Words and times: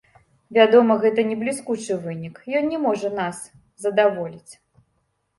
Вядома, 0.57 0.93
гэта 1.01 1.25
не 1.31 1.35
бліскучы 1.41 1.97
вынік, 2.05 2.39
ён 2.59 2.65
не 2.71 2.79
можа 2.85 3.11
нас 3.19 3.43
задаволіць. 3.85 4.53